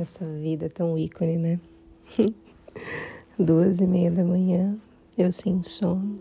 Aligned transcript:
Essa 0.00 0.24
vida 0.24 0.66
é 0.66 0.68
tão 0.68 0.96
ícone, 0.96 1.36
né? 1.36 1.60
Duas 3.36 3.80
e 3.80 3.86
meia 3.86 4.12
da 4.12 4.22
manhã, 4.22 4.78
eu 5.16 5.32
sem 5.32 5.60
sono, 5.60 6.20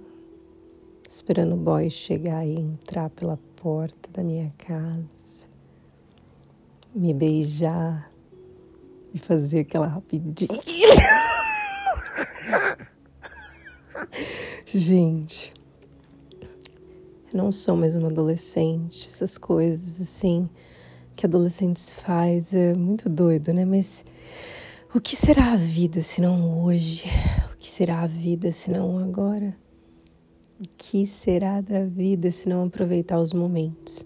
esperando 1.07 1.53
o 1.53 1.57
boy 1.57 1.87
chegar 1.87 2.43
e 2.43 2.59
entrar 2.59 3.11
pela 3.11 3.37
porta 3.55 4.09
da 4.11 4.23
minha 4.23 4.51
casa, 4.57 5.47
me 6.95 7.13
beijar 7.13 8.11
e 9.13 9.19
fazer 9.19 9.59
aquela 9.59 9.85
rapidinha. 9.85 10.59
Gente, 14.65 15.53
eu 17.31 17.37
não 17.37 17.51
sou 17.51 17.77
mais 17.77 17.93
uma 17.93 18.07
adolescente, 18.07 19.07
essas 19.07 19.37
coisas 19.37 20.01
assim 20.01 20.49
que 21.17 21.25
adolescentes 21.25 21.95
faz 21.95 22.53
é 22.53 22.75
muito 22.75 23.09
doido, 23.09 23.51
né? 23.51 23.65
Mas 23.65 24.05
o 24.93 25.01
que 25.01 25.15
será 25.15 25.53
a 25.53 25.57
vida 25.57 25.99
se 26.03 26.21
não 26.21 26.63
hoje? 26.63 27.05
O 27.51 27.57
que 27.57 27.67
será 27.67 28.01
a 28.01 28.07
vida 28.07 28.51
se 28.51 28.69
não 28.69 28.99
agora? 28.99 29.57
O 30.59 30.65
que 30.77 31.07
será 31.07 31.59
da 31.59 31.83
vida 31.85 32.29
se 32.29 32.47
não 32.47 32.65
aproveitar 32.65 33.19
os 33.19 33.33
momentos? 33.33 34.03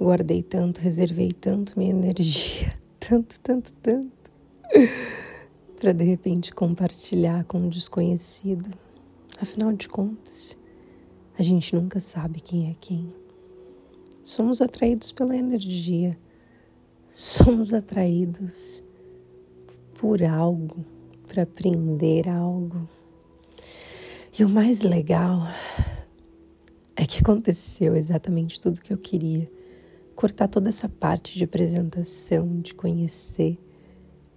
Guardei 0.00 0.42
tanto, 0.42 0.80
reservei 0.80 1.30
tanto 1.30 1.78
minha 1.78 1.90
energia, 1.90 2.68
tanto, 2.98 3.38
tanto, 3.40 3.72
tanto, 3.80 4.10
para 5.80 5.92
de 5.92 6.04
repente 6.04 6.52
compartilhar 6.52 7.44
com 7.44 7.58
um 7.58 7.68
desconhecido. 7.68 8.68
Afinal 9.40 9.72
de 9.72 9.88
contas, 9.88 10.58
a 11.38 11.42
gente 11.44 11.72
nunca 11.72 12.00
sabe 12.00 12.40
quem 12.40 12.68
é 12.68 12.74
quem. 12.80 13.27
Somos 14.28 14.60
atraídos 14.60 15.10
pela 15.10 15.34
energia, 15.34 16.14
somos 17.10 17.72
atraídos 17.72 18.84
por 19.94 20.22
algo, 20.22 20.84
para 21.26 21.44
aprender 21.44 22.28
algo. 22.28 22.86
E 24.38 24.44
o 24.44 24.48
mais 24.50 24.82
legal 24.82 25.40
é 26.94 27.06
que 27.06 27.22
aconteceu 27.22 27.96
exatamente 27.96 28.60
tudo 28.60 28.82
que 28.82 28.92
eu 28.92 28.98
queria. 28.98 29.50
Cortar 30.14 30.48
toda 30.48 30.68
essa 30.68 30.90
parte 30.90 31.38
de 31.38 31.44
apresentação, 31.44 32.60
de 32.60 32.74
conhecer 32.74 33.58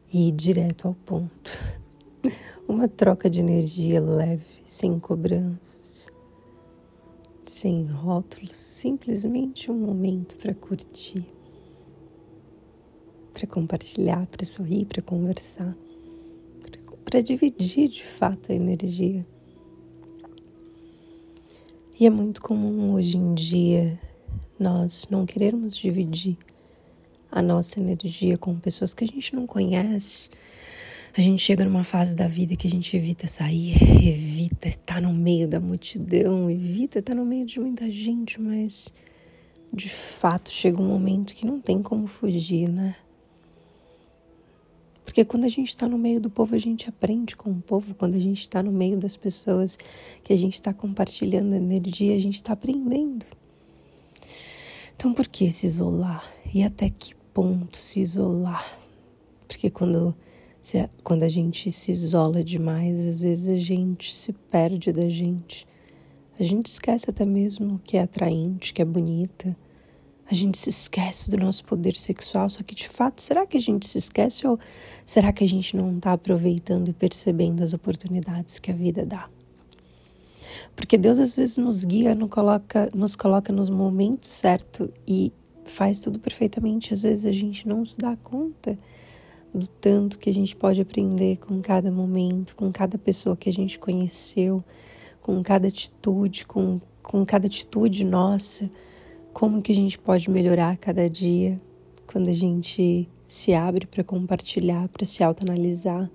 e 0.09 0.29
ir 0.29 0.31
direto 0.31 0.87
ao 0.87 0.95
ponto. 0.95 1.51
Uma 2.65 2.87
troca 2.87 3.29
de 3.29 3.41
energia 3.41 3.99
leve, 3.99 4.61
sem 4.63 4.97
cobranças 4.97 6.10
sem 7.51 7.83
rótulos, 7.83 8.51
simplesmente 8.51 9.69
um 9.69 9.77
momento 9.77 10.37
para 10.37 10.53
curtir, 10.53 11.25
para 13.33 13.45
compartilhar, 13.45 14.25
para 14.27 14.45
sorrir, 14.45 14.85
para 14.85 15.01
conversar, 15.01 15.75
para 17.03 17.21
dividir 17.21 17.89
de 17.89 18.05
fato 18.05 18.53
a 18.53 18.55
energia. 18.55 19.27
E 21.99 22.05
é 22.07 22.09
muito 22.09 22.41
comum 22.41 22.93
hoje 22.93 23.17
em 23.17 23.35
dia 23.35 23.99
nós 24.57 25.07
não 25.11 25.25
querermos 25.25 25.75
dividir 25.75 26.37
a 27.29 27.41
nossa 27.41 27.79
energia 27.79 28.37
com 28.37 28.57
pessoas 28.57 28.93
que 28.93 29.03
a 29.03 29.07
gente 29.07 29.35
não 29.35 29.45
conhece 29.45 30.29
a 31.13 31.19
gente 31.19 31.43
chega 31.43 31.65
numa 31.65 31.83
fase 31.83 32.15
da 32.15 32.25
vida 32.25 32.55
que 32.55 32.67
a 32.67 32.69
gente 32.69 32.95
evita 32.95 33.27
sair, 33.27 33.75
evita 34.01 34.40
estar 34.69 35.01
no 35.01 35.13
meio 35.13 35.47
da 35.47 35.59
multidão, 35.59 36.49
evita 36.49 36.99
estar 36.99 37.15
no 37.15 37.25
meio 37.25 37.45
de 37.45 37.59
muita 37.59 37.89
gente, 37.89 38.39
mas 38.39 38.93
de 39.73 39.89
fato 39.89 40.51
chega 40.51 40.81
um 40.81 40.87
momento 40.87 41.33
que 41.33 41.45
não 41.45 41.59
tem 41.59 41.81
como 41.81 42.07
fugir, 42.07 42.69
né? 42.69 42.95
Porque 45.11 45.25
quando 45.25 45.43
a 45.43 45.49
gente 45.49 45.67
está 45.67 45.89
no 45.89 45.97
meio 45.97 46.21
do 46.21 46.29
povo, 46.29 46.55
a 46.55 46.57
gente 46.57 46.87
aprende 46.87 47.35
com 47.35 47.51
o 47.51 47.61
povo. 47.61 47.93
Quando 47.95 48.15
a 48.15 48.19
gente 48.19 48.41
está 48.41 48.63
no 48.63 48.71
meio 48.71 48.97
das 48.97 49.17
pessoas 49.17 49.77
que 50.23 50.31
a 50.31 50.37
gente 50.37 50.53
está 50.53 50.73
compartilhando 50.73 51.53
energia, 51.53 52.15
a 52.15 52.19
gente 52.19 52.35
está 52.35 52.53
aprendendo. 52.53 53.25
Então, 54.95 55.13
por 55.13 55.27
que 55.27 55.51
se 55.51 55.65
isolar? 55.65 56.23
E 56.53 56.63
até 56.63 56.89
que 56.89 57.13
ponto 57.33 57.75
se 57.75 57.99
isolar? 57.99 58.79
Porque 59.49 59.69
quando 59.69 60.15
se, 60.61 60.89
quando 61.03 61.23
a 61.23 61.27
gente 61.27 61.71
se 61.71 61.91
isola 61.91 62.43
demais, 62.43 62.99
às 63.07 63.19
vezes 63.19 63.51
a 63.51 63.57
gente 63.57 64.15
se 64.15 64.31
perde 64.31 64.91
da 64.91 65.09
gente. 65.09 65.67
A 66.39 66.43
gente 66.43 66.67
esquece 66.67 67.09
até 67.09 67.25
mesmo 67.25 67.79
que 67.83 67.97
é 67.97 68.01
atraente, 68.01 68.73
que 68.73 68.81
é 68.81 68.85
bonita. 68.85 69.57
A 70.29 70.33
gente 70.33 70.57
se 70.57 70.69
esquece 70.69 71.29
do 71.29 71.37
nosso 71.37 71.65
poder 71.65 71.95
sexual, 71.97 72.49
só 72.49 72.63
que 72.63 72.73
de 72.73 72.87
fato, 72.87 73.21
será 73.21 73.45
que 73.45 73.57
a 73.57 73.61
gente 73.61 73.87
se 73.87 73.97
esquece 73.97 74.47
ou 74.47 74.57
será 75.05 75.33
que 75.33 75.43
a 75.43 75.47
gente 75.47 75.75
não 75.75 75.97
está 75.97 76.13
aproveitando 76.13 76.89
e 76.89 76.93
percebendo 76.93 77.63
as 77.63 77.73
oportunidades 77.73 78.59
que 78.59 78.71
a 78.71 78.73
vida 78.73 79.05
dá? 79.05 79.29
Porque 80.75 80.97
Deus 80.97 81.19
às 81.19 81.35
vezes 81.35 81.57
nos 81.57 81.83
guia, 81.83 82.15
nos 82.15 82.29
coloca, 82.29 82.87
nos 82.95 83.15
coloca 83.15 83.51
nos 83.51 83.69
momentos 83.69 84.29
certos 84.29 84.89
e 85.07 85.33
faz 85.65 85.99
tudo 85.99 86.19
perfeitamente. 86.19 86.93
Às 86.93 87.01
vezes 87.01 87.25
a 87.25 87.31
gente 87.31 87.67
não 87.67 87.83
se 87.83 87.97
dá 87.97 88.15
conta 88.15 88.77
do 89.53 89.67
tanto 89.67 90.17
que 90.17 90.29
a 90.29 90.33
gente 90.33 90.55
pode 90.55 90.81
aprender 90.81 91.37
com 91.37 91.61
cada 91.61 91.91
momento, 91.91 92.55
com 92.55 92.71
cada 92.71 92.97
pessoa 92.97 93.35
que 93.35 93.49
a 93.49 93.53
gente 93.53 93.77
conheceu, 93.77 94.63
com 95.21 95.41
cada 95.43 95.67
atitude, 95.67 96.45
com, 96.45 96.79
com 97.03 97.25
cada 97.25 97.47
atitude 97.47 98.03
nossa, 98.03 98.69
como 99.33 99.61
que 99.61 99.71
a 99.71 99.75
gente 99.75 99.99
pode 99.99 100.29
melhorar 100.29 100.77
cada 100.77 101.09
dia 101.09 101.61
quando 102.07 102.29
a 102.29 102.33
gente 102.33 103.09
se 103.25 103.53
abre 103.53 103.85
para 103.85 104.03
compartilhar, 104.03 104.89
para 104.89 105.05
se 105.05 105.23
autoanalisar, 105.23 106.09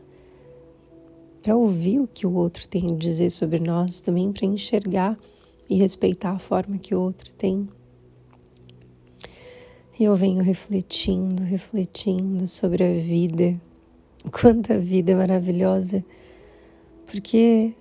para 1.42 1.56
ouvir 1.56 2.00
o 2.00 2.06
que 2.06 2.26
o 2.26 2.34
outro 2.34 2.66
tem 2.68 2.92
a 2.92 2.96
dizer 2.96 3.30
sobre 3.30 3.58
nós, 3.58 4.00
também 4.00 4.32
para 4.32 4.46
enxergar 4.46 5.16
e 5.68 5.76
respeitar 5.76 6.32
a 6.32 6.38
forma 6.38 6.78
que 6.78 6.94
o 6.94 7.00
outro 7.00 7.32
tem 7.32 7.68
e 9.98 10.04
eu 10.04 10.14
venho 10.14 10.42
refletindo, 10.42 11.42
refletindo 11.42 12.46
sobre 12.46 12.84
a 12.84 12.92
vida, 12.92 13.58
quanta 14.30 14.78
vida 14.78 15.12
é 15.12 15.14
maravilhosa, 15.14 16.04
porque 17.06 17.74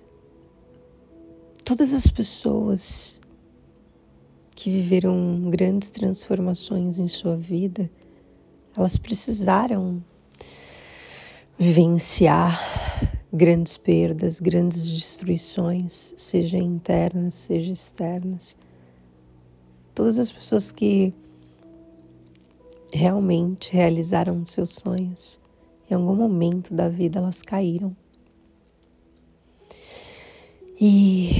todas 1.62 1.92
as 1.92 2.06
pessoas 2.06 3.20
que 4.54 4.70
viveram 4.70 5.50
grandes 5.50 5.90
transformações 5.90 6.98
em 6.98 7.06
sua 7.06 7.36
vida, 7.36 7.90
elas 8.74 8.96
precisaram 8.96 10.02
vivenciar 11.58 12.58
grandes 13.30 13.76
perdas, 13.76 14.40
grandes 14.40 14.88
destruições, 14.88 16.14
seja 16.16 16.56
internas, 16.56 17.34
seja 17.34 17.72
externas. 17.72 18.56
Todas 19.94 20.18
as 20.18 20.32
pessoas 20.32 20.72
que 20.72 21.12
realmente 22.92 23.72
realizaram 23.72 24.44
seus 24.46 24.70
sonhos. 24.70 25.40
Em 25.90 25.94
algum 25.94 26.14
momento 26.14 26.74
da 26.74 26.88
vida 26.88 27.18
elas 27.18 27.42
caíram. 27.42 27.96
E 30.78 31.30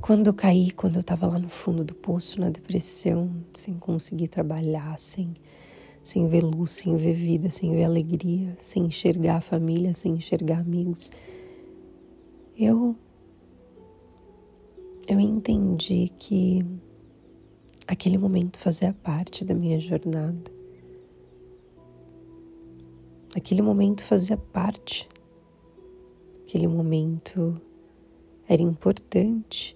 quando 0.00 0.26
eu 0.26 0.34
caí, 0.34 0.70
quando 0.70 0.96
eu 0.96 1.00
estava 1.00 1.26
lá 1.26 1.38
no 1.38 1.48
fundo 1.48 1.82
do 1.82 1.94
poço, 1.94 2.40
na 2.40 2.50
depressão, 2.50 3.30
sem 3.52 3.74
conseguir 3.74 4.28
trabalhar, 4.28 4.98
sem, 4.98 5.34
sem 6.02 6.28
ver 6.28 6.42
luz, 6.42 6.72
sem 6.72 6.96
ver 6.96 7.14
vida, 7.14 7.48
sem 7.48 7.72
ver 7.72 7.84
alegria, 7.84 8.56
sem 8.58 8.84
enxergar 8.84 9.36
a 9.36 9.40
família, 9.40 9.94
sem 9.94 10.12
enxergar 10.12 10.58
amigos, 10.58 11.10
eu 12.58 12.96
eu 15.08 15.18
entendi 15.18 16.12
que 16.18 16.64
aquele 17.88 18.16
momento 18.16 18.58
fazia 18.58 18.92
parte 19.02 19.44
da 19.44 19.54
minha 19.54 19.78
jornada. 19.80 20.61
Aquele 23.34 23.62
momento 23.62 24.02
fazia 24.02 24.36
parte, 24.36 25.08
aquele 26.42 26.68
momento 26.68 27.54
era 28.46 28.60
importante 28.60 29.74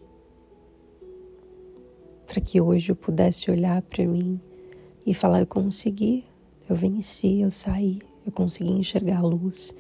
para 2.27 2.39
que 2.39 2.61
hoje 2.61 2.93
eu 2.93 2.97
pudesse 2.97 3.51
olhar 3.51 3.81
para 3.81 4.05
mim 4.05 4.39
e 5.07 5.15
falar: 5.15 5.41
eu 5.41 5.47
consegui, 5.47 6.25
eu 6.69 6.77
venci, 6.77 7.41
eu 7.41 7.51
saí, 7.51 8.01
eu 8.27 8.33
consegui 8.33 8.73
enxergar 8.73 9.21
a 9.21 9.23
luz, 9.23 9.75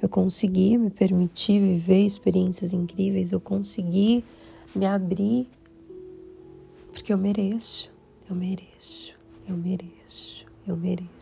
eu 0.00 0.08
consegui 0.08 0.78
me 0.78 0.90
permitir 0.90 1.58
viver 1.58 2.06
experiências 2.06 2.72
incríveis, 2.72 3.32
eu 3.32 3.40
consegui 3.40 4.24
me 4.72 4.86
abrir, 4.86 5.48
porque 6.92 7.12
eu 7.12 7.18
mereço, 7.18 7.92
eu 8.30 8.36
mereço, 8.36 9.18
eu 9.48 9.56
mereço, 9.56 10.46
eu 10.64 10.76
mereço. 10.76 11.14